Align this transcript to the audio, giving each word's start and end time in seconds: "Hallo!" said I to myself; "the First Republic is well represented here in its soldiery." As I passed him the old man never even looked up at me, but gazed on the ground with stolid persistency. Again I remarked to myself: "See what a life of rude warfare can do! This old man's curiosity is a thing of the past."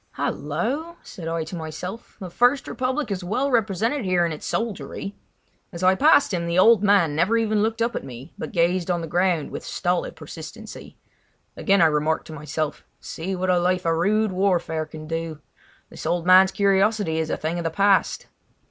"Hallo!" 0.13 0.97
said 1.03 1.27
I 1.27 1.43
to 1.43 1.55
myself; 1.55 2.17
"the 2.19 2.31
First 2.31 2.67
Republic 2.67 3.11
is 3.11 3.23
well 3.23 3.51
represented 3.51 4.03
here 4.03 4.25
in 4.25 4.31
its 4.31 4.47
soldiery." 4.47 5.15
As 5.71 5.83
I 5.83 5.93
passed 5.93 6.33
him 6.33 6.47
the 6.47 6.57
old 6.57 6.81
man 6.81 7.15
never 7.15 7.37
even 7.37 7.61
looked 7.61 7.83
up 7.83 7.95
at 7.95 8.03
me, 8.03 8.33
but 8.35 8.51
gazed 8.51 8.89
on 8.89 9.01
the 9.01 9.07
ground 9.07 9.51
with 9.51 9.63
stolid 9.63 10.15
persistency. 10.15 10.97
Again 11.55 11.83
I 11.83 11.85
remarked 11.85 12.25
to 12.25 12.33
myself: 12.33 12.83
"See 12.99 13.35
what 13.35 13.51
a 13.51 13.59
life 13.59 13.85
of 13.85 13.93
rude 13.95 14.31
warfare 14.31 14.87
can 14.87 15.05
do! 15.05 15.39
This 15.91 16.07
old 16.07 16.25
man's 16.25 16.51
curiosity 16.51 17.19
is 17.19 17.29
a 17.29 17.37
thing 17.37 17.59
of 17.59 17.63
the 17.63 17.69
past." 17.69 18.25